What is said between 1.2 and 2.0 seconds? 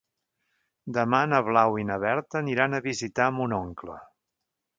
na Blau i na